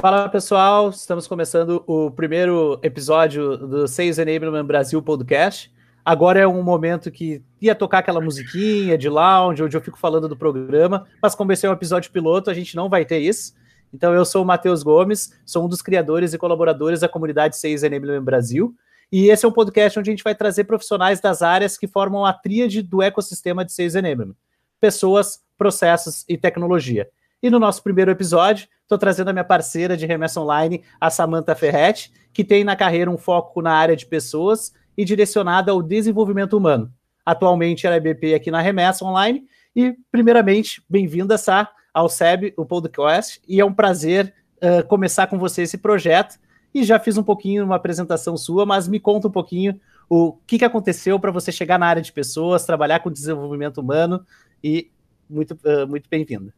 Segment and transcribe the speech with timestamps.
[0.00, 5.70] Fala pessoal, estamos começando o primeiro episódio do Sales Enablement Brasil Podcast.
[6.02, 10.26] Agora é um momento que ia tocar aquela musiquinha de lounge, onde eu fico falando
[10.26, 13.52] do programa, mas como esse é um episódio piloto, a gente não vai ter isso.
[13.92, 17.82] Então eu sou o Matheus Gomes, sou um dos criadores e colaboradores da comunidade Sales
[17.82, 18.74] Enablement Brasil.
[19.12, 22.24] E esse é um podcast onde a gente vai trazer profissionais das áreas que formam
[22.24, 24.34] a tríade do ecossistema de Sales Enablement:
[24.80, 27.06] pessoas, processos e tecnologia.
[27.42, 31.54] E no nosso primeiro episódio, estou trazendo a minha parceira de remessa online, a Samantha
[31.54, 36.54] Ferretti, que tem na carreira um foco na área de pessoas e direcionada ao desenvolvimento
[36.54, 36.92] humano.
[37.24, 39.44] Atualmente ela é BP aqui na Remessa Online.
[39.74, 43.40] E, primeiramente, bem-vinda, Sá, ao SEB, o podcast.
[43.48, 46.38] E é um prazer uh, começar com você esse projeto.
[46.74, 50.58] E já fiz um pouquinho uma apresentação sua, mas me conta um pouquinho o que,
[50.58, 54.26] que aconteceu para você chegar na área de pessoas, trabalhar com desenvolvimento humano.
[54.62, 54.90] E
[55.28, 56.52] muito, uh, muito bem-vinda.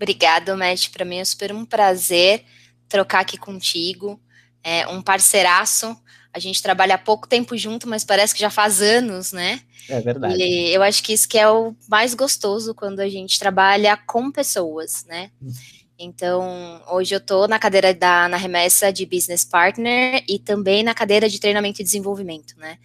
[0.00, 0.90] Obrigada, Matt.
[0.90, 2.44] Para mim é super um prazer
[2.88, 4.20] trocar aqui contigo.
[4.62, 5.96] É um parceiraço
[6.32, 9.60] a gente trabalha há pouco tempo junto, mas parece que já faz anos, né?
[9.88, 10.40] É verdade.
[10.40, 14.30] E eu acho que isso que é o mais gostoso quando a gente trabalha com
[14.30, 15.30] pessoas, né?
[15.42, 15.50] Hum.
[15.98, 20.94] Então, hoje eu estou na cadeira da na remessa de Business Partner e também na
[20.94, 22.78] cadeira de treinamento e desenvolvimento, né?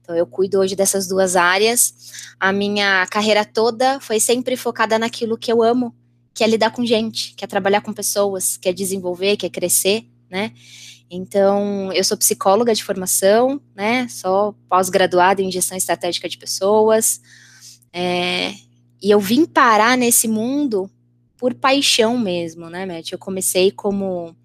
[0.00, 1.94] Então, eu cuido hoje dessas duas áreas.
[2.40, 5.94] A minha carreira toda foi sempre focada naquilo que eu amo,
[6.36, 9.48] que é lidar com gente, que é trabalhar com pessoas, que é desenvolver, que é
[9.48, 10.52] crescer, né?
[11.10, 14.06] Então, eu sou psicóloga de formação, né?
[14.08, 17.22] Sou pós-graduada em gestão estratégica de pessoas.
[17.90, 18.52] É,
[19.00, 20.90] e eu vim parar nesse mundo
[21.38, 23.12] por paixão mesmo, né, Matt?
[23.12, 24.36] Eu comecei como.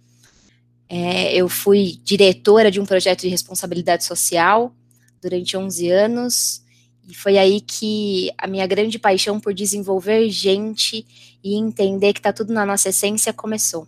[0.87, 4.73] É, eu fui diretora de um projeto de responsabilidade social
[5.21, 6.61] durante 11 anos.
[7.05, 11.05] E foi aí que a minha grande paixão por desenvolver gente
[11.43, 13.87] e entender que está tudo na nossa essência começou.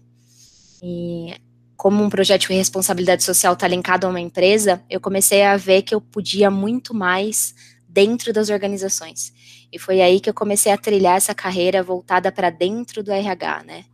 [0.82, 1.36] E
[1.76, 5.82] como um projeto de responsabilidade social está linkado a uma empresa, eu comecei a ver
[5.82, 7.54] que eu podia muito mais
[7.88, 9.34] dentro das organizações.
[9.72, 13.64] E foi aí que eu comecei a trilhar essa carreira voltada para dentro do RH,
[13.64, 13.86] né?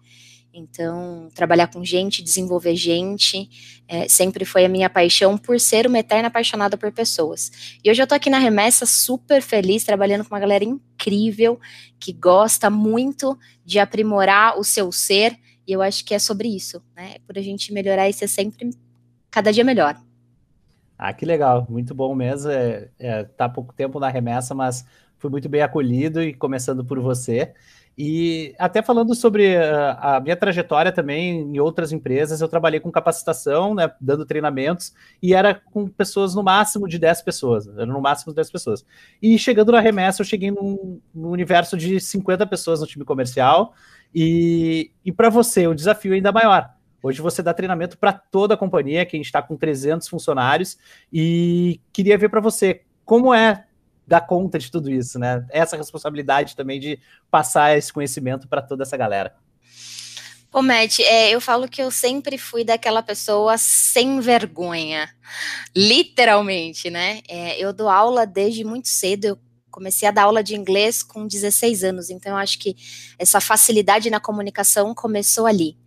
[0.54, 3.50] Então, trabalhar com gente, desenvolver gente,
[3.88, 7.52] é, sempre foi a minha paixão por ser uma eterna apaixonada por pessoas.
[7.84, 10.89] E hoje eu tô aqui na Remessa super feliz, trabalhando com uma galera incrível,
[12.00, 15.38] que gosta muito de aprimorar o seu ser
[15.70, 17.14] e eu acho que é sobre isso, né?
[17.16, 18.72] É por a gente melhorar e ser sempre
[19.30, 19.96] cada dia melhor.
[20.98, 22.50] Ah, que legal, muito bom mesmo.
[22.50, 24.84] É, é, tá pouco tempo na remessa, mas
[25.18, 27.54] fui muito bem acolhido e começando por você.
[28.02, 32.80] E até falando sobre a, ah, a minha trajetória também em outras empresas, eu trabalhei
[32.80, 37.86] com capacitação, né, dando treinamentos, e era com pessoas no máximo de 10 pessoas, era
[37.86, 38.86] no máximo de 10 pessoas.
[39.22, 43.74] E chegando na remessa, eu cheguei num, num universo de 50 pessoas no time comercial,
[44.16, 46.74] e, e para você, o desafio é ainda maior.
[47.04, 50.78] Hoje você dá treinamento para toda a companhia, que a gente está com 300 funcionários,
[51.12, 53.66] e queria ver para você como é
[54.10, 55.46] dar conta de tudo isso, né?
[55.52, 57.00] Essa responsabilidade também de
[57.30, 59.36] passar esse conhecimento para toda essa galera.
[60.52, 65.08] Ô, Matt, é, eu falo que eu sempre fui daquela pessoa sem vergonha,
[65.76, 67.22] literalmente, né?
[67.30, 69.40] É, eu dou aula desde muito cedo, eu
[69.70, 72.76] comecei a dar aula de inglês com 16 anos, então eu acho que
[73.20, 75.78] essa facilidade na comunicação começou ali.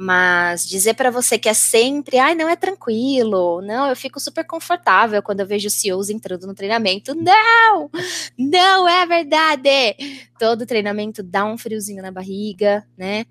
[0.00, 4.46] Mas dizer para você que é sempre, ai, não é tranquilo, não, eu fico super
[4.46, 7.16] confortável quando eu vejo CEOs entrando no treinamento.
[7.16, 7.90] Não!
[8.38, 9.96] Não é verdade!
[10.38, 13.24] Todo treinamento dá um friozinho na barriga, né?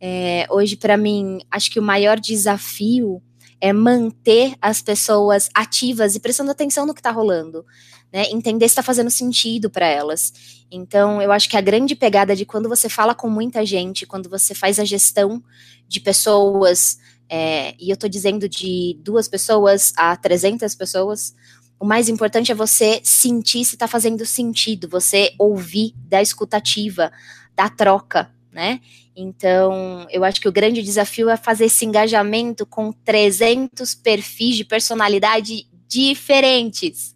[0.00, 3.20] É, hoje, para mim, acho que o maior desafio
[3.60, 7.66] é manter as pessoas ativas e prestando atenção no que está rolando
[8.12, 10.32] né, entender se está fazendo sentido para elas.
[10.70, 14.28] Então, eu acho que a grande pegada de quando você fala com muita gente, quando
[14.28, 15.42] você faz a gestão
[15.88, 21.34] de pessoas, é, e eu estou dizendo de duas pessoas a 300 pessoas,
[21.80, 27.10] o mais importante é você sentir se está fazendo sentido, você ouvir da escutativa,
[27.56, 28.80] da troca, né?
[29.16, 34.64] Então, eu acho que o grande desafio é fazer esse engajamento com 300 perfis de
[34.64, 37.14] personalidade diferentes.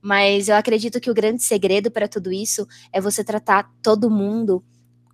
[0.00, 4.64] Mas eu acredito que o grande segredo para tudo isso é você tratar todo mundo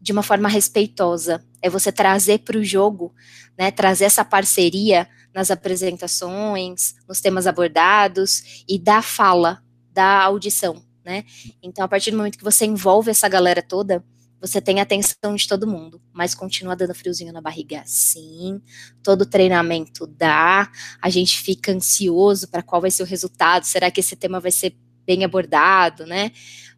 [0.01, 3.15] de uma forma respeitosa, é você trazer para o jogo,
[3.59, 11.25] né, trazer essa parceria nas apresentações, nos temas abordados e da fala, da audição, né?
[11.63, 14.05] Então, a partir do momento que você envolve essa galera toda,
[14.41, 18.61] você tem a atenção de todo mundo, mas continua dando friozinho na barriga, sim.
[19.03, 20.71] Todo treinamento dá,
[21.01, 24.51] a gente fica ansioso para qual vai ser o resultado, será que esse tema vai
[24.51, 24.77] ser
[25.07, 26.31] bem abordado, né?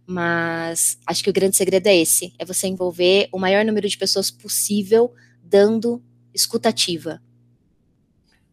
[0.06, 3.98] Mas acho que o grande segredo é esse: é você envolver o maior número de
[3.98, 5.12] pessoas possível,
[5.42, 7.20] dando escutativa.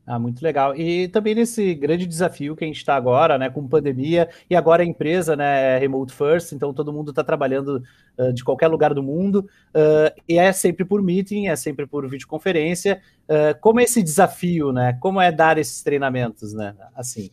[0.05, 0.75] Ah, muito legal.
[0.75, 4.83] E também nesse grande desafio que a gente está agora, né, com pandemia, e agora
[4.83, 7.81] a empresa, né, é remote first, então todo mundo está trabalhando
[8.17, 12.07] uh, de qualquer lugar do mundo, uh, e é sempre por meeting, é sempre por
[12.09, 13.01] videoconferência.
[13.23, 14.97] Uh, como é esse desafio, né?
[14.99, 16.75] Como é dar esses treinamentos, né?
[16.93, 17.31] Assim.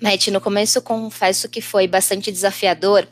[0.00, 3.06] Matt, no começo confesso que foi bastante desafiador,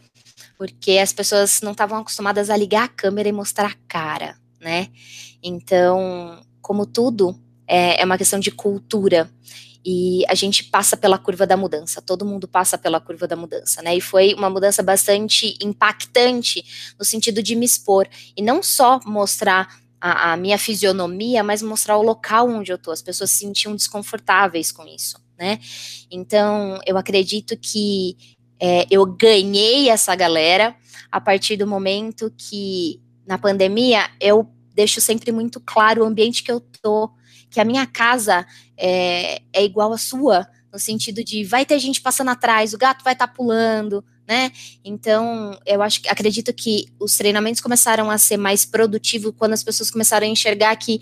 [0.56, 4.88] porque as pessoas não estavam acostumadas a ligar a câmera e mostrar a cara, né?
[5.42, 7.34] Então, como tudo,
[7.70, 9.30] é, é uma questão de cultura
[9.86, 13.80] e a gente passa pela curva da mudança, todo mundo passa pela curva da mudança,
[13.80, 13.96] né?
[13.96, 19.68] E foi uma mudança bastante impactante no sentido de me expor e não só mostrar
[20.00, 22.90] a, a minha fisionomia, mas mostrar o local onde eu tô.
[22.90, 25.60] As pessoas se sentiam desconfortáveis com isso, né?
[26.10, 28.16] Então, eu acredito que
[28.58, 30.74] é, eu ganhei essa galera
[31.10, 36.52] a partir do momento que na pandemia eu deixo sempre muito claro o ambiente que
[36.52, 37.10] eu tô
[37.50, 42.00] que a minha casa é, é igual à sua, no sentido de vai ter gente
[42.00, 44.52] passando atrás, o gato vai estar tá pulando, né?
[44.84, 49.90] Então, eu acho acredito que os treinamentos começaram a ser mais produtivos quando as pessoas
[49.90, 51.00] começaram a enxergar que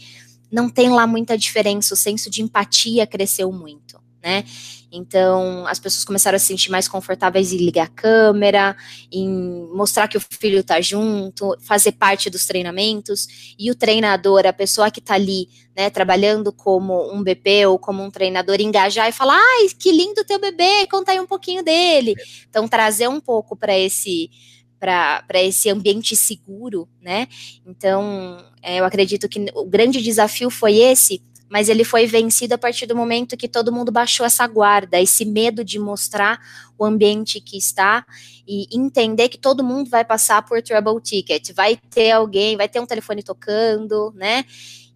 [0.51, 4.45] não tem lá muita diferença, o senso de empatia cresceu muito, né?
[4.91, 8.77] Então, as pessoas começaram a se sentir mais confortáveis em ligar a câmera,
[9.13, 9.29] em
[9.75, 13.55] mostrar que o filho está junto, fazer parte dos treinamentos.
[13.59, 18.03] E o treinador, a pessoa que está ali, né, trabalhando como um BP ou como
[18.03, 22.15] um treinador, engajar e falar: ai, que lindo teu bebê, conta aí um pouquinho dele.
[22.49, 24.31] Então, trazer um pouco para esse
[24.79, 27.27] para esse ambiente seguro, né?
[27.67, 32.59] Então, é, eu acredito que o grande desafio foi esse, mas ele foi vencido a
[32.59, 36.39] partir do momento que todo mundo baixou essa guarda, esse medo de mostrar
[36.77, 38.05] o ambiente que está
[38.47, 42.81] e entender que todo mundo vai passar por trouble ticket, vai ter alguém, vai ter
[42.81, 44.45] um telefone tocando, né?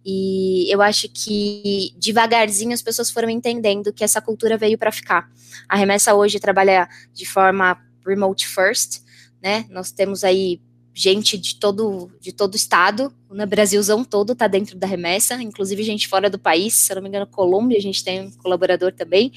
[0.05, 5.29] E eu acho que devagarzinho as pessoas foram entendendo que essa cultura veio para ficar.
[5.67, 9.01] A remessa hoje trabalha de forma remote first,
[9.41, 9.65] né?
[9.69, 10.61] Nós temos aí
[10.93, 16.07] gente de todo de todo estado, né, Brasilzão todo está dentro da remessa, inclusive gente
[16.07, 19.31] fora do país, se eu não me engano, Colômbia, a gente tem um colaborador também.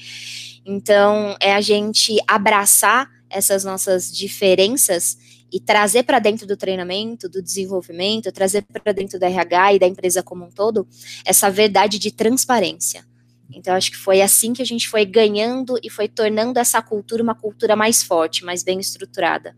[0.63, 5.17] Então, é a gente abraçar essas nossas diferenças
[5.51, 9.87] e trazer para dentro do treinamento, do desenvolvimento, trazer para dentro da RH e da
[9.87, 10.85] empresa como um todo
[11.25, 13.05] essa verdade de transparência.
[13.49, 17.23] Então, acho que foi assim que a gente foi ganhando e foi tornando essa cultura
[17.23, 19.55] uma cultura mais forte, mais bem estruturada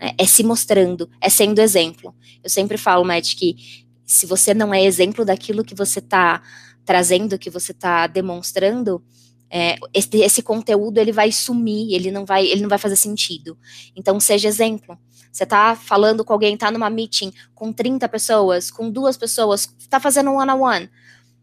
[0.00, 0.12] né?
[0.16, 2.14] É se mostrando, é sendo exemplo.
[2.42, 6.42] Eu sempre falo, Matt, que se você não é exemplo daquilo que você está
[6.84, 9.02] trazendo, que você está demonstrando,
[9.50, 13.58] é, esse, esse, conteúdo ele vai sumir, ele não vai, ele não vai fazer sentido.
[13.94, 14.98] Então seja exemplo.
[15.30, 20.00] Você está falando com alguém, está numa meeting com 30 pessoas, com duas pessoas, está
[20.00, 20.90] fazendo um one on one.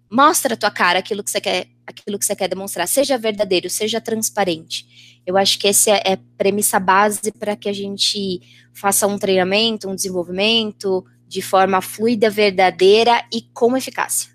[0.10, 2.88] Mostra a tua cara aquilo que você quer, aquilo que você quer demonstrar.
[2.88, 5.17] Seja verdadeiro, seja transparente.
[5.28, 8.42] Eu acho que essa é, é premissa base para que a gente
[8.74, 14.32] faça um treinamento, um desenvolvimento de forma fluida, verdadeira e com eficácia.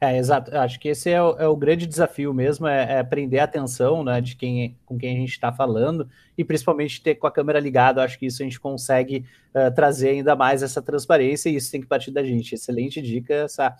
[0.00, 0.56] É, exato.
[0.56, 4.02] Acho que esse é o, é o grande desafio mesmo, é, é, prender a atenção
[4.02, 7.60] né, de quem, com quem a gente está falando e principalmente ter com a câmera
[7.60, 8.02] ligada.
[8.02, 11.82] Acho que isso a gente consegue uh, trazer ainda mais essa transparência e isso tem
[11.82, 12.54] que partir da gente.
[12.54, 13.76] Excelente dica, essa.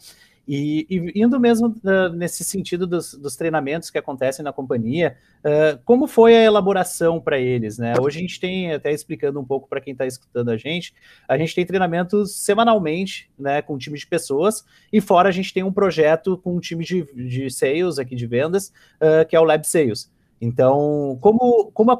[0.46, 5.81] E, e indo mesmo uh, nesse sentido dos, dos, treinamentos que acontecem na companhia, uh,
[5.84, 7.79] como foi a elaboração para eles?
[7.79, 7.94] Né?
[7.98, 10.94] Hoje a gente tem, até explicando um pouco para quem está escutando a gente,
[11.27, 15.53] a gente tem treinamentos semanalmente né, com um time de pessoas, e fora a gente
[15.53, 18.69] tem um projeto com um time de, de sales aqui de vendas,
[19.01, 20.13] uh, que é o Lab Sales.
[20.41, 21.91] Então, como, como,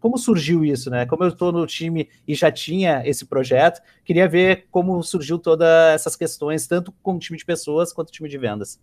[0.00, 1.04] como surgiu isso, né?
[1.04, 5.68] Como eu estou no time e já tinha esse projeto, queria ver como surgiu todas
[5.94, 8.80] essas questões, tanto com o time de pessoas quanto o time de vendas.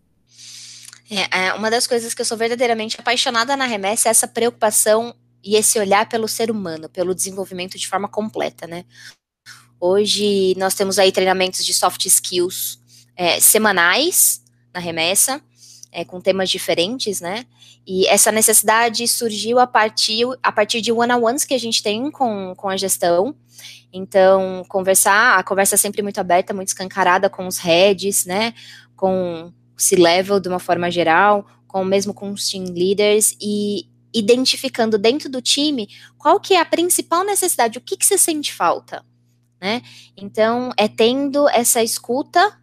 [1.09, 5.15] É, é, uma das coisas que eu sou verdadeiramente apaixonada na remessa é essa preocupação
[5.43, 8.85] e esse olhar pelo ser humano, pelo desenvolvimento de forma completa, né?
[9.79, 12.79] Hoje nós temos aí treinamentos de soft skills
[13.15, 14.43] é, semanais
[14.73, 15.41] na remessa,
[15.91, 17.45] é, com temas diferentes, né?
[17.87, 22.53] E essa necessidade surgiu a partir, a partir de one-on-ones que a gente tem com,
[22.57, 23.33] com a gestão.
[23.93, 28.53] Então, conversar, a conversa é sempre muito aberta, muito escancarada com os heads, né?
[28.93, 34.97] Com o C-level de uma forma geral, com mesmo com os team leaders e identificando
[34.97, 39.01] dentro do time qual que é a principal necessidade, o que, que você sente falta,
[39.61, 39.81] né?
[40.17, 42.59] Então, é tendo essa escuta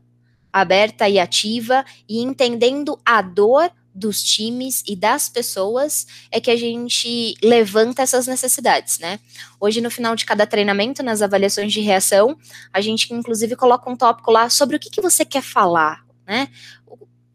[0.54, 6.56] aberta e ativa e entendendo a dor dos times e das pessoas é que a
[6.56, 9.18] gente levanta essas necessidades, né?
[9.60, 12.36] Hoje, no final de cada treinamento, nas avaliações de reação,
[12.72, 16.48] a gente inclusive coloca um tópico lá sobre o que, que você quer falar, né?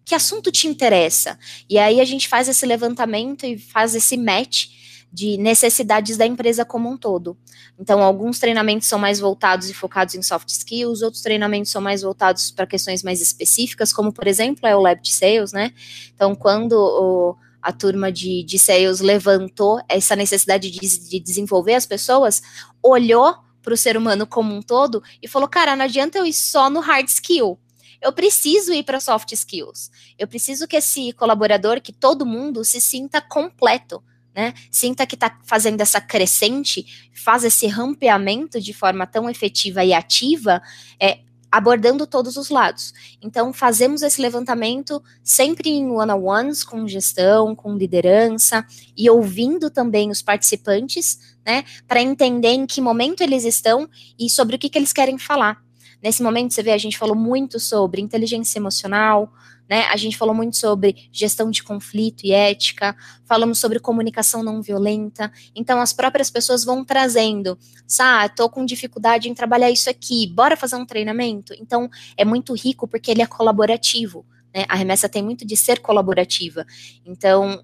[0.05, 1.37] que assunto te interessa?
[1.69, 4.69] E aí a gente faz esse levantamento e faz esse match
[5.11, 7.37] de necessidades da empresa como um todo.
[7.79, 12.01] Então, alguns treinamentos são mais voltados e focados em soft skills, outros treinamentos são mais
[12.01, 15.73] voltados para questões mais específicas, como, por exemplo, é o Lab de Sales, né?
[16.13, 21.85] Então, quando o, a turma de, de Sales levantou essa necessidade de, de desenvolver as
[21.85, 22.41] pessoas,
[22.83, 26.33] olhou para o ser humano como um todo e falou: cara, não adianta eu ir
[26.33, 27.59] só no hard skill.
[28.01, 29.91] Eu preciso ir para soft skills.
[30.17, 34.01] Eu preciso que esse colaborador, que todo mundo se sinta completo,
[34.39, 34.53] né?
[34.71, 40.61] Sinta que está fazendo essa crescente, faz esse rampeamento de forma tão efetiva e ativa,
[40.97, 41.19] é,
[41.51, 42.93] abordando todos os lados.
[43.21, 48.65] Então, fazemos esse levantamento sempre em one-on-ones, com gestão, com liderança,
[48.95, 54.55] e ouvindo também os participantes, né, para entender em que momento eles estão e sobre
[54.55, 55.61] o que, que eles querem falar.
[56.01, 59.31] Nesse momento, você vê, a gente falou muito sobre inteligência emocional,
[59.69, 59.83] né?
[59.91, 65.31] A gente falou muito sobre gestão de conflito e ética, falamos sobre comunicação não violenta.
[65.55, 70.57] Então, as próprias pessoas vão trazendo, sabe, tô com dificuldade em trabalhar isso aqui, bora
[70.57, 71.53] fazer um treinamento?
[71.59, 71.87] Então,
[72.17, 74.25] é muito rico porque ele é colaborativo.
[74.53, 74.65] Né?
[74.67, 76.65] A remessa tem muito de ser colaborativa.
[77.05, 77.63] Então,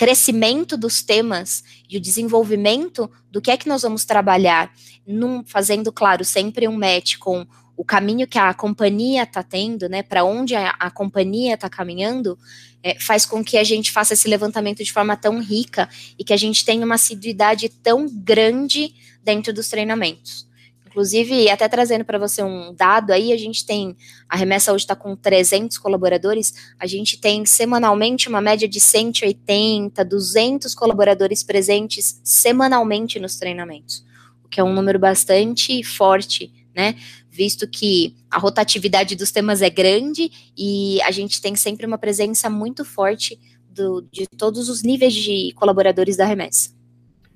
[0.00, 4.72] crescimento dos temas e o desenvolvimento do que é que nós vamos trabalhar,
[5.06, 10.02] num, fazendo, claro, sempre um match com o caminho que a companhia está tendo, né,
[10.02, 12.38] para onde a, a companhia está caminhando,
[12.82, 15.86] é, faz com que a gente faça esse levantamento de forma tão rica
[16.18, 20.48] e que a gente tenha uma assiduidade tão grande dentro dos treinamentos.
[20.90, 23.96] Inclusive, até trazendo para você um dado aí, a gente tem,
[24.28, 30.04] a remessa hoje está com 300 colaboradores, a gente tem semanalmente uma média de 180,
[30.04, 34.04] 200 colaboradores presentes semanalmente nos treinamentos,
[34.44, 36.96] o que é um número bastante forte, né?
[37.30, 40.28] Visto que a rotatividade dos temas é grande
[40.58, 45.52] e a gente tem sempre uma presença muito forte do, de todos os níveis de
[45.54, 46.79] colaboradores da remessa.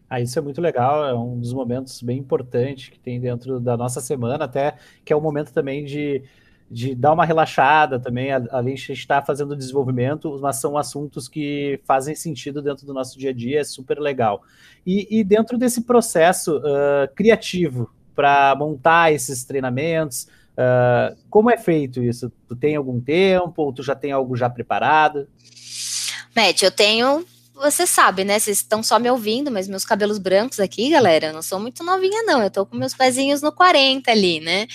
[0.08, 3.76] Ah, isso é muito legal, é um dos momentos bem importantes que tem dentro da
[3.76, 6.22] nossa semana, até que é um momento também de,
[6.70, 12.14] de dar uma relaxada também, além de estar fazendo desenvolvimento, mas são assuntos que fazem
[12.14, 14.42] sentido dentro do nosso dia a dia, é super legal.
[14.86, 22.02] E, e dentro desse processo uh, criativo para montar esses treinamentos, uh, como é feito
[22.02, 22.30] isso?
[22.46, 25.26] Tu tem algum tempo ou tu já tem algo já preparado?
[26.36, 28.38] Matt, eu tenho você sabe, né?
[28.38, 32.22] Vocês estão só me ouvindo, mas meus cabelos brancos aqui, galera, não sou muito novinha,
[32.24, 32.42] não.
[32.42, 34.66] Eu tô com meus pezinhos no 40 ali, né?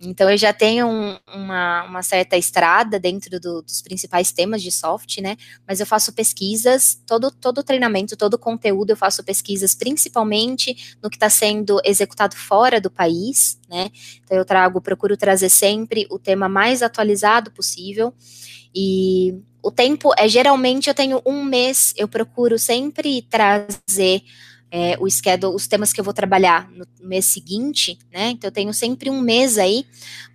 [0.00, 4.70] Então eu já tenho um, uma, uma, certa estrada dentro do, dos principais temas de
[4.70, 5.36] soft, né?
[5.66, 11.16] Mas eu faço pesquisas, todo, todo treinamento, todo conteúdo, eu faço pesquisas principalmente no que
[11.16, 13.90] está sendo executado fora do país, né?
[14.24, 18.14] Então eu trago, procuro trazer sempre o tema mais atualizado possível.
[18.72, 24.22] E o tempo é geralmente eu tenho um mês, eu procuro sempre trazer
[24.70, 28.30] é, o schedule, os temas que eu vou trabalhar no mês seguinte, né?
[28.30, 29.86] Então eu tenho sempre um mês aí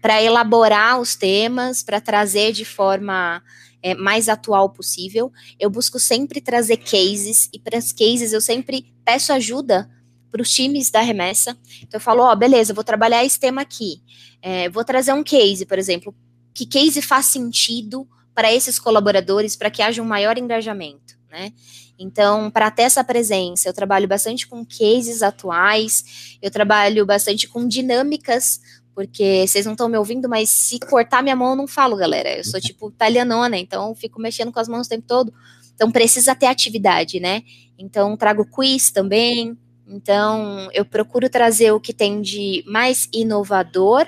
[0.02, 3.42] para elaborar os temas, para trazer de forma
[3.82, 5.32] é, mais atual possível.
[5.60, 9.90] Eu busco sempre trazer cases, e para as cases eu sempre peço ajuda
[10.32, 11.56] para os times da remessa.
[11.78, 14.02] Então eu falo, ó, oh, beleza, vou trabalhar esse tema aqui.
[14.42, 16.16] É, vou trazer um case, por exemplo.
[16.56, 21.52] Que case faz sentido para esses colaboradores para que haja um maior engajamento, né?
[21.98, 27.68] Então, para ter essa presença, eu trabalho bastante com cases atuais, eu trabalho bastante com
[27.68, 28.62] dinâmicas,
[28.94, 32.38] porque vocês não estão me ouvindo, mas se cortar minha mão, eu não falo, galera.
[32.38, 35.34] Eu sou tipo italianona, então eu fico mexendo com as mãos o tempo todo.
[35.74, 37.42] Então, precisa ter atividade, né?
[37.80, 39.58] Então, trago quiz também.
[39.88, 44.08] Então, eu procuro trazer o que tem de mais inovador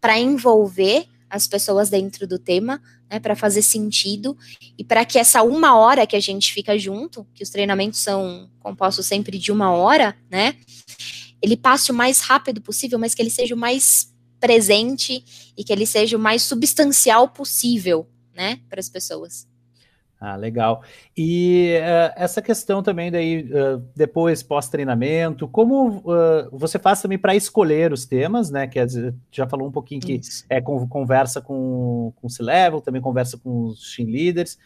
[0.00, 4.36] para envolver as pessoas dentro do tema, né, para fazer sentido
[4.76, 8.50] e para que essa uma hora que a gente fica junto, que os treinamentos são
[8.60, 10.56] compostos sempre de uma hora, né,
[11.40, 15.24] ele passe o mais rápido possível, mas que ele seja o mais presente
[15.56, 19.46] e que ele seja o mais substancial possível, né, para as pessoas.
[20.18, 20.82] Ah, legal.
[21.14, 27.34] E uh, essa questão também daí, uh, depois, pós-treinamento, como uh, você faz também para
[27.34, 28.66] escolher os temas, né?
[28.66, 28.78] Que
[29.30, 30.18] já falou um pouquinho que
[30.48, 34.58] é conversa com, com o C-Level, também conversa com os team leaders,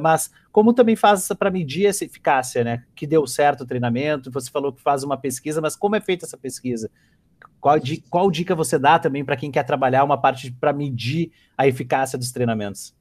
[0.00, 2.84] mas como também faz para medir essa eficácia, né?
[2.94, 6.24] Que deu certo o treinamento, você falou que faz uma pesquisa, mas como é feita
[6.24, 6.88] essa pesquisa?
[7.60, 7.76] Qual,
[8.08, 12.16] qual dica você dá também para quem quer trabalhar uma parte para medir a eficácia
[12.16, 12.94] dos treinamentos?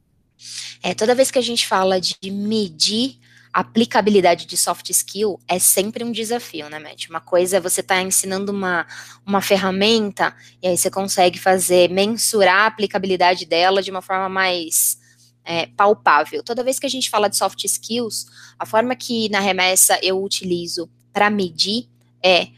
[0.82, 3.20] É, toda vez que a gente fala de medir
[3.56, 7.08] aplicabilidade de soft skill, é sempre um desafio, né, Matt?
[7.08, 8.86] Uma coisa é você estar tá ensinando uma,
[9.25, 15.00] uma ferramenta, e aí você consegue fazer, mensurar a aplicabilidade dela de uma forma mais
[15.46, 16.44] é, palpável.
[16.44, 18.25] Toda vez que a gente fala de soft skills,
[18.60, 21.88] a forma que na remessa eu utilizo para medir
[22.22, 22.50] é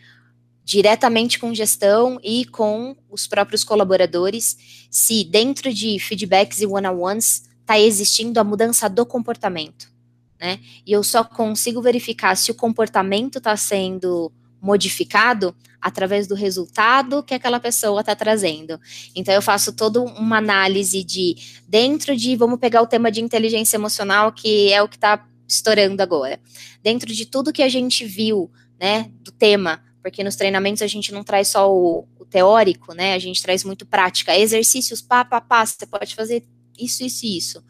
[0.64, 4.58] diretamente com gestão e com os próprios colaboradores,
[4.90, 9.92] se dentro de feedbacks e one-on-ones está existindo a mudança do comportamento,
[10.40, 10.62] né?
[10.86, 14.32] E eu só consigo verificar se o comportamento está sendo
[14.62, 18.80] modificado através do resultado que aquela pessoa está trazendo.
[19.14, 21.36] Então eu faço toda uma análise de
[21.68, 26.02] dentro de, vamos pegar o tema de inteligência emocional, que é o que está estourando
[26.02, 26.40] agora.
[26.82, 31.12] Dentro de tudo que a gente viu, né, do tema, porque nos treinamentos a gente
[31.12, 33.14] não traz só o, o teórico, né?
[33.14, 36.46] A gente traz muito prática, exercícios, pá, pá, pá, você pode fazer
[36.78, 37.64] isso, isso e isso.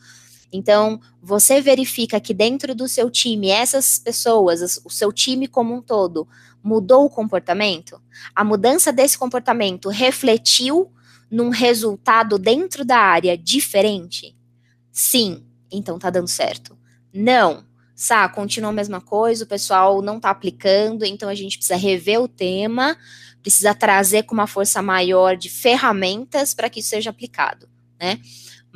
[0.52, 5.82] Então, você verifica que dentro do seu time, essas pessoas, o seu time como um
[5.82, 6.28] todo,
[6.64, 8.02] mudou o comportamento?
[8.34, 10.92] A mudança desse comportamento refletiu
[11.30, 14.38] num resultado dentro da área diferente?
[14.92, 16.78] Sim, então tá dando certo.
[17.14, 17.66] Não,
[18.00, 22.22] Sá, continua a mesma coisa, o pessoal não está aplicando, então a gente precisa rever
[22.22, 22.96] o tema,
[23.42, 27.68] precisa trazer com uma força maior de ferramentas para que isso seja aplicado,
[28.00, 28.20] né?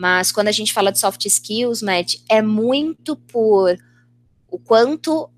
[0.01, 3.77] Mas quando a gente fala de soft skills, Matt, é muito por
[4.50, 5.29] o quanto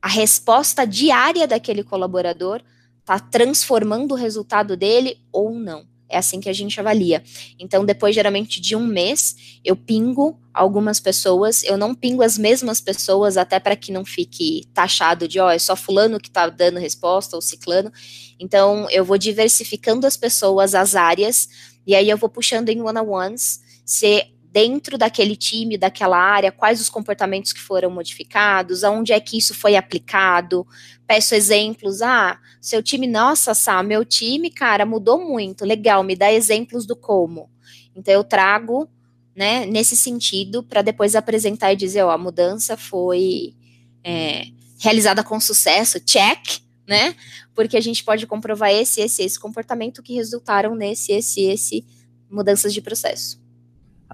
[0.00, 2.62] a resposta diária daquele colaborador
[3.00, 5.84] está transformando o resultado dele ou não.
[6.08, 7.20] É assim que a gente avalia.
[7.58, 12.80] Então, depois, geralmente, de um mês, eu pingo algumas pessoas, eu não pingo as mesmas
[12.80, 16.48] pessoas, até para que não fique taxado de, ó, oh, é só fulano que está
[16.48, 17.92] dando resposta, ou ciclano.
[18.38, 21.48] Então, eu vou diversificando as pessoas, as áreas,
[21.84, 26.88] e aí eu vou puxando em one-on-ones, se dentro daquele time, daquela área, quais os
[26.88, 30.66] comportamentos que foram modificados, aonde é que isso foi aplicado.
[31.06, 36.32] Peço exemplos, ah, seu time, nossa, Sá, meu time, cara, mudou muito, legal, me dá
[36.32, 37.48] exemplos do como.
[37.94, 38.88] Então eu trago,
[39.36, 43.54] né, nesse sentido, para depois apresentar e dizer, ó, a mudança foi
[44.02, 44.46] é,
[44.80, 47.14] realizada com sucesso, check, né,
[47.54, 51.86] porque a gente pode comprovar esse, esse, esse comportamento que resultaram nesse, esse, esse
[52.28, 53.39] mudanças de processo.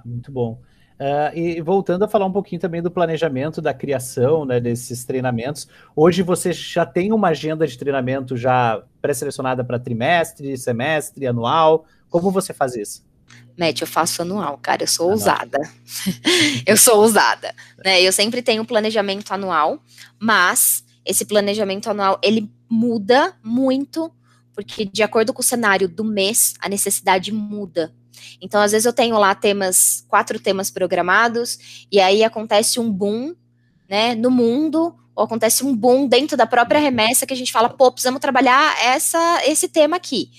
[0.06, 0.60] Muito bom.
[0.98, 5.68] Uh, e voltando a falar um pouquinho também do planejamento, da criação né, desses treinamentos.
[5.94, 11.84] Hoje você já tem uma agenda de treinamento já pré-selecionada para trimestre, semestre, anual.
[12.08, 13.04] Como você faz isso?
[13.58, 15.58] Matt, eu faço anual, cara, eu sou ousada.
[16.66, 17.54] eu sou ousada.
[17.84, 18.00] Né?
[18.00, 19.82] Eu sempre tenho um planejamento anual,
[20.18, 24.10] mas esse planejamento anual ele muda muito,
[24.54, 27.92] porque de acordo com o cenário do mês, a necessidade muda.
[28.40, 33.34] Então, às vezes eu tenho lá temas, quatro temas programados, e aí acontece um boom,
[33.88, 37.68] né, no mundo, ou acontece um boom dentro da própria remessa que a gente fala,
[37.68, 40.30] pô, precisamos trabalhar essa, esse tema aqui.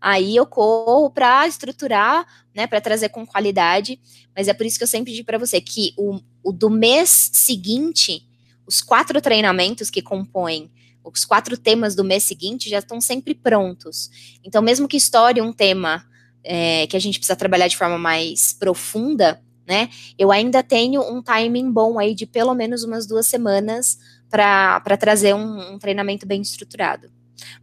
[0.00, 4.00] Aí eu corro para estruturar, né, para trazer com qualidade,
[4.34, 7.30] mas é por isso que eu sempre digo para você que o, o do mês
[7.32, 8.26] seguinte,
[8.66, 10.70] os quatro treinamentos que compõem
[11.04, 14.38] os quatro temas do mês seguinte já estão sempre prontos.
[14.44, 16.06] Então, mesmo que estoure um tema
[16.44, 19.88] é, que a gente precisa trabalhar de forma mais profunda, né?
[20.18, 25.34] Eu ainda tenho um timing bom aí de pelo menos umas duas semanas para trazer
[25.34, 27.10] um, um, treinamento bem estruturado.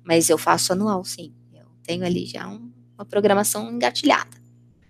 [0.04, 1.34] Mas eu faço anual, sim.
[1.54, 4.40] Eu tenho ali já um, uma programação engatilhada.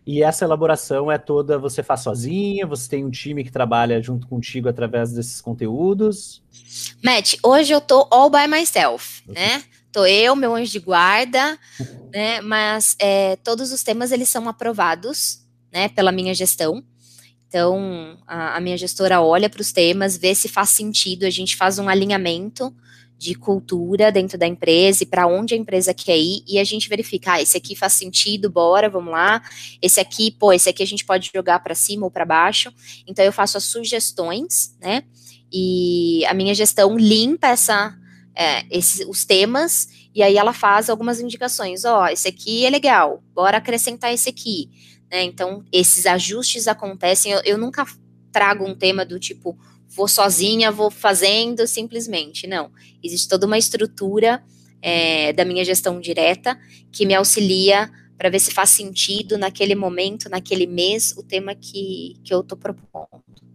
[0.05, 2.65] E essa elaboração é toda você faz sozinha?
[2.65, 6.41] Você tem um time que trabalha junto contigo através desses conteúdos?
[7.03, 9.63] Matt, hoje eu tô all by myself, né?
[9.91, 11.57] Tô eu, meu anjo de guarda,
[12.13, 12.41] né?
[12.41, 15.39] Mas é, todos os temas eles são aprovados,
[15.71, 15.89] né?
[15.89, 16.83] Pela minha gestão.
[17.47, 21.25] Então a, a minha gestora olha para os temas, vê se faz sentido.
[21.25, 22.73] A gente faz um alinhamento
[23.17, 26.87] de cultura dentro da empresa e para onde a empresa quer ir e a gente
[26.87, 29.41] verifica, ah, esse aqui faz sentido, bora, vamos lá.
[29.81, 32.71] Esse aqui, pô, esse aqui a gente pode jogar para cima ou para baixo.
[33.05, 35.03] Então eu faço as sugestões, né?
[35.51, 37.98] E a minha gestão limpa essa
[38.39, 42.69] é, esse, os temas, e aí ela faz algumas indicações, ó, oh, esse aqui é
[42.69, 44.69] legal, bora acrescentar esse aqui,
[45.11, 47.85] né, então esses ajustes acontecem, eu, eu nunca
[48.31, 52.71] trago um tema do tipo, vou sozinha, vou fazendo simplesmente, não,
[53.03, 54.41] existe toda uma estrutura
[54.81, 56.57] é, da minha gestão direta
[56.93, 62.15] que me auxilia para ver se faz sentido naquele momento, naquele mês, o tema que,
[62.23, 63.48] que eu estou propondo.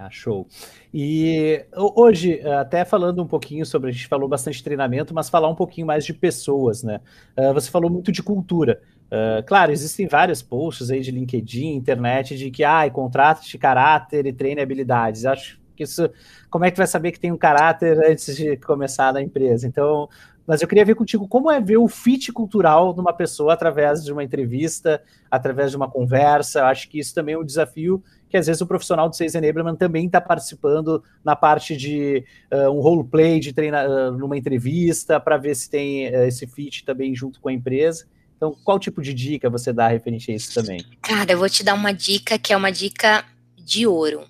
[0.00, 0.46] Ah, show.
[0.94, 5.56] E hoje, até falando um pouquinho sobre, a gente falou bastante treinamento, mas falar um
[5.56, 7.00] pouquinho mais de pessoas, né?
[7.36, 8.80] Uh, você falou muito de cultura.
[9.06, 14.24] Uh, claro, existem vários posts aí de LinkedIn, internet, de que, ah, contrato de caráter
[14.26, 15.26] e treine habilidades.
[15.26, 16.08] Acho que isso,
[16.48, 19.66] como é que vai saber que tem um caráter antes de começar na empresa?
[19.66, 20.08] Então,
[20.48, 24.10] mas eu queria ver contigo como é ver o fit cultural numa pessoa através de
[24.10, 26.64] uma entrevista, através de uma conversa.
[26.64, 29.76] Acho que isso também é um desafio que às vezes o profissional do Sales Enablement
[29.76, 35.36] também está participando na parte de uh, um roleplay de treinar uh, numa entrevista para
[35.36, 38.06] ver se tem uh, esse fit também junto com a empresa.
[38.36, 40.82] Então, qual tipo de dica você dá referente a isso também?
[41.02, 43.22] Cara, eu vou te dar uma dica que é uma dica
[43.56, 44.24] de ouro.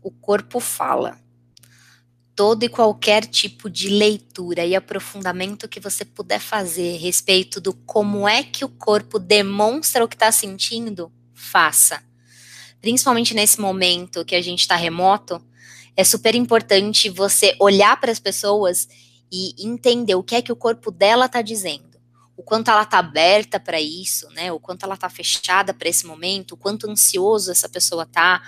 [0.00, 1.16] O corpo fala.
[2.40, 7.74] Todo e qualquer tipo de leitura e aprofundamento que você puder fazer a respeito do
[7.74, 12.02] como é que o corpo demonstra o que está sentindo, faça.
[12.80, 15.38] Principalmente nesse momento que a gente está remoto,
[15.94, 18.88] é super importante você olhar para as pessoas
[19.30, 21.90] e entender o que é que o corpo dela está dizendo
[22.38, 24.50] o quanto ela está aberta para isso, né?
[24.50, 28.40] O quanto ela está fechada para esse momento, o quanto ansioso essa pessoa tá,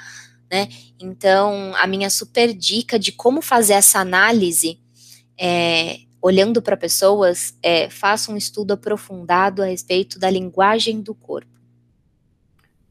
[0.52, 0.68] né?
[1.00, 4.78] Então, a minha super dica de como fazer essa análise,
[5.40, 11.50] é, olhando para pessoas, é faça um estudo aprofundado a respeito da linguagem do corpo.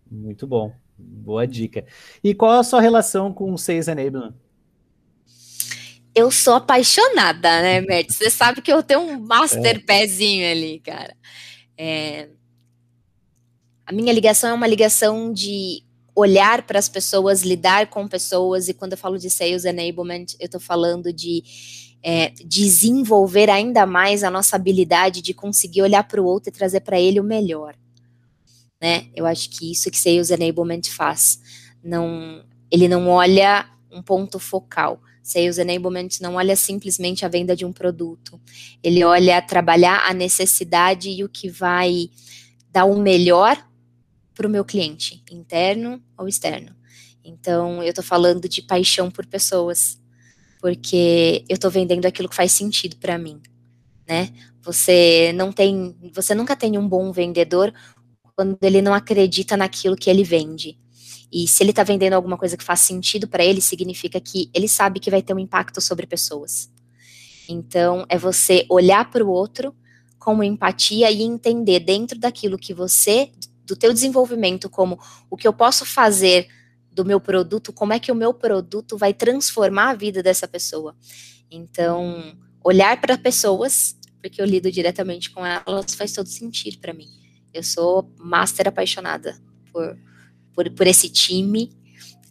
[0.09, 1.85] Muito bom, boa dica.
[2.23, 4.33] E qual a sua relação com o Sales Enablement?
[6.13, 8.11] eu sou apaixonada, né, Mert?
[8.11, 9.79] Você sabe que eu tenho um master é.
[9.79, 11.15] pezinho ali, cara.
[11.77, 12.29] É...
[13.85, 15.83] A minha ligação é uma ligação de
[16.15, 20.45] olhar para as pessoas, lidar com pessoas, e quando eu falo de sales enablement, eu
[20.45, 21.43] estou falando de
[22.03, 26.81] é, desenvolver ainda mais a nossa habilidade de conseguir olhar para o outro e trazer
[26.81, 27.75] para ele o melhor.
[28.81, 29.07] Né?
[29.15, 31.39] Eu acho que isso que sales enablement faz.
[31.83, 37.65] Não, ele não olha um ponto focal Sales Enablement não olha simplesmente a venda de
[37.65, 38.39] um produto,
[38.83, 42.09] ele olha trabalhar a necessidade e o que vai
[42.71, 43.57] dar o melhor
[44.41, 46.75] para o meu cliente, interno ou externo.
[47.23, 49.99] Então, eu estou falando de paixão por pessoas,
[50.59, 53.39] porque eu estou vendendo aquilo que faz sentido para mim,
[54.07, 54.33] né?
[54.63, 57.71] Você não tem, você nunca tem um bom vendedor
[58.35, 60.75] quando ele não acredita naquilo que ele vende.
[61.31, 64.67] E se ele está vendendo alguma coisa que faz sentido para ele, significa que ele
[64.67, 66.67] sabe que vai ter um impacto sobre pessoas.
[67.47, 69.75] Então, é você olhar para o outro
[70.17, 73.31] com empatia e entender dentro daquilo que você,
[73.65, 76.47] do teu desenvolvimento, como o que eu posso fazer
[76.91, 80.95] do meu produto, como é que o meu produto vai transformar a vida dessa pessoa.
[81.49, 87.07] Então, olhar para pessoas, porque eu lido diretamente com elas, faz todo sentido para mim.
[87.53, 89.39] Eu sou master apaixonada
[89.71, 89.97] por
[90.53, 91.71] por, por esse time.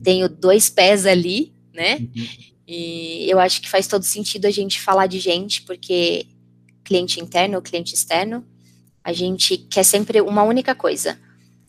[0.03, 1.97] Tenho dois pés ali, né?
[1.97, 2.29] Uhum.
[2.67, 6.27] E eu acho que faz todo sentido a gente falar de gente, porque
[6.85, 8.47] cliente interno ou cliente externo,
[9.03, 11.19] a gente quer sempre uma única coisa,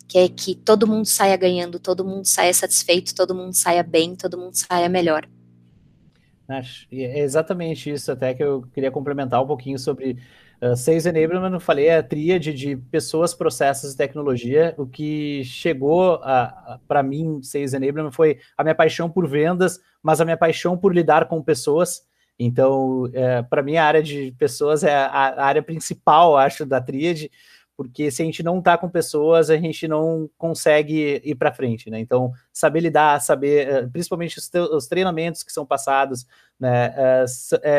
[0.08, 4.16] que é que todo mundo saia ganhando, todo mundo saia satisfeito, todo mundo saia bem,
[4.16, 5.28] todo mundo saia melhor.
[6.92, 10.18] É exatamente isso, até que eu queria complementar um pouquinho sobre
[10.62, 14.76] Uh, Sales Enablement, eu falei, é a tríade de pessoas, processos e tecnologia.
[14.78, 16.22] O que chegou
[16.88, 20.94] para mim, Sales Enablement, foi a minha paixão por vendas, mas a minha paixão por
[20.94, 22.04] lidar com pessoas.
[22.38, 27.30] Então, é, para mim, a área de pessoas é a, área principal, acho, da tríade,
[27.78, 31.90] porque se a gente não está com pessoas, a gente não consegue ir para frente,
[31.90, 32.00] né?
[32.00, 36.28] Então, saber lidar, saber, eh, principalmente os, os treinamentos que são passados,
[36.60, 37.26] né, é,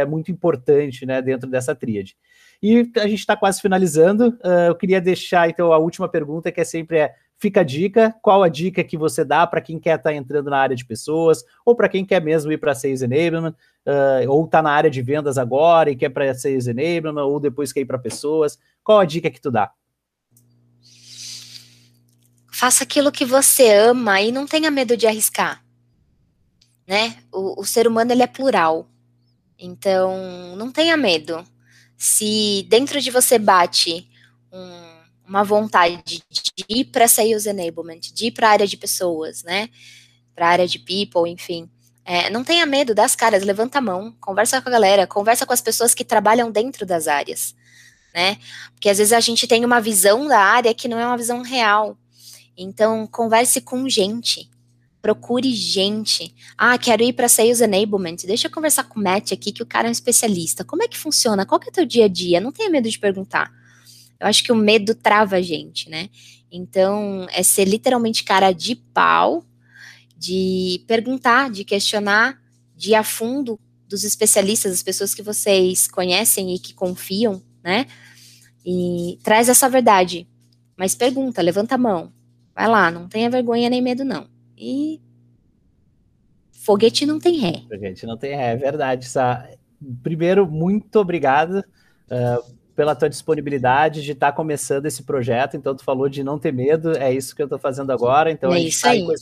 [0.01, 2.17] é muito importante, né, dentro dessa tríade.
[2.63, 4.39] E a gente está quase finalizando.
[4.45, 8.15] Uh, eu queria deixar, então, a última pergunta, que é sempre é, fica a dica,
[8.23, 10.85] qual a dica que você dá para quem quer estar tá entrando na área de
[10.85, 13.53] pessoas, ou para quem quer mesmo ir para Sales Enablement,
[13.85, 17.73] uh, ou está na área de vendas agora e quer para Sales Enablement, ou depois
[17.73, 18.61] quer ir para pessoas.
[18.85, 19.73] Qual a dica que tu dá?
[22.53, 25.65] Faça aquilo que você ama e não tenha medo de arriscar.
[26.87, 27.17] Né?
[27.33, 28.89] O, o ser humano ele é plural.
[29.59, 31.45] Então, não tenha medo
[31.97, 34.09] se dentro de você bate
[34.53, 34.82] um,
[35.33, 39.71] uma vontade de ir para sales enablement, de ir para a área de pessoas, né?
[40.35, 41.71] Para a área de people, enfim.
[42.05, 45.53] É, não tenha medo das caras, levanta a mão, conversa com a galera, conversa com
[45.55, 47.55] as pessoas que trabalham dentro das áreas,
[48.15, 48.37] né?
[48.75, 51.41] Porque às vezes a gente tem uma visão da área que não é uma visão
[51.41, 51.97] real.
[52.55, 54.51] Então, converse com gente,
[55.01, 56.35] procure gente.
[56.59, 58.17] Ah, quero ir para Sales Enablement.
[58.27, 60.63] Deixa eu conversar com o Matt aqui, que o cara é um especialista.
[60.63, 61.47] Como é que funciona?
[61.47, 62.39] Qual que é o teu dia a dia?
[62.39, 63.62] Não tenha medo de perguntar.
[64.23, 66.09] Eu acho que o medo trava a gente, né?
[66.51, 69.45] Então, é ser literalmente cara de pau,
[70.17, 72.41] de perguntar, de questionar,
[72.77, 73.59] de ir a fundo
[73.89, 77.87] dos especialistas, as pessoas que vocês conhecem e que confiam, né?
[78.65, 80.29] E traz essa verdade.
[80.77, 82.13] Mas pergunta, levanta a mão.
[82.55, 84.29] Vai lá, não tenha vergonha nem medo, não.
[84.57, 85.01] E
[86.53, 87.65] foguete não tem ré.
[87.69, 89.09] Foguete não tem ré, é verdade.
[90.01, 91.65] Primeiro, muito obrigado.
[92.09, 95.57] uh, pela tua disponibilidade de estar tá começando esse projeto.
[95.57, 98.31] Então, tu falou de não ter medo, é isso que eu estou fazendo agora.
[98.31, 99.07] Então, é isso aí.
[99.07, 99.15] Tá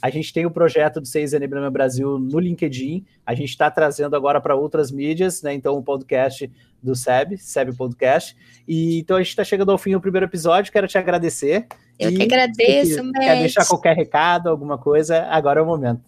[0.00, 4.14] a gente tem o projeto do 6 Enablement Brasil no LinkedIn, a gente está trazendo
[4.14, 5.52] agora para outras mídias, né?
[5.52, 6.50] Então, o podcast
[6.82, 8.36] do SEB, SEB Podcast.
[8.66, 10.72] E então a gente está chegando ao fim do primeiro episódio.
[10.72, 11.66] Quero te agradecer.
[11.98, 13.18] Eu e, que agradeço, Matt.
[13.18, 15.24] Quer deixar qualquer recado, alguma coisa?
[15.24, 16.02] Agora é o momento.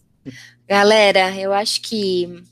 [0.68, 2.44] Galera, eu acho que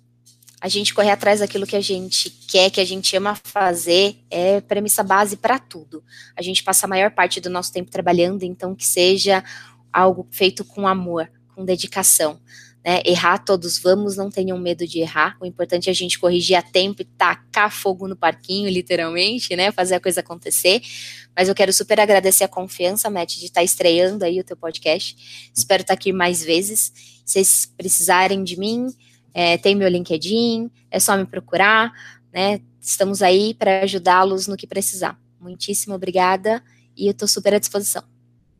[0.60, 4.60] a gente correr atrás daquilo que a gente quer, que a gente ama fazer, é
[4.60, 6.02] premissa base para tudo.
[6.36, 9.44] A gente passa a maior parte do nosso tempo trabalhando, então que seja
[9.92, 12.40] algo feito com amor, com dedicação.
[12.84, 13.02] Né?
[13.04, 15.36] Errar todos vamos, não tenham medo de errar.
[15.40, 19.70] O importante é a gente corrigir a tempo e tacar fogo no parquinho, literalmente, né?
[19.70, 20.80] Fazer a coisa acontecer.
[21.36, 24.56] Mas eu quero super agradecer a confiança, Matt, de estar tá estreando aí o teu
[24.56, 25.50] podcast.
[25.54, 26.92] Espero estar tá aqui mais vezes.
[27.24, 28.88] Se vocês precisarem de mim,
[29.38, 31.92] é, tem meu LinkedIn, é só me procurar,
[32.32, 32.60] né?
[32.80, 35.16] Estamos aí para ajudá-los no que precisar.
[35.40, 36.60] Muitíssimo obrigada
[36.96, 38.02] e eu estou super à disposição.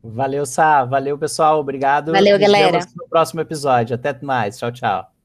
[0.01, 0.85] Valeu, Sá.
[0.85, 1.59] Valeu, pessoal.
[1.59, 2.13] Obrigado.
[2.13, 2.79] Valeu, galera.
[2.95, 3.93] no próximo episódio.
[3.93, 4.57] Até mais.
[4.57, 5.18] Tchau, tchau.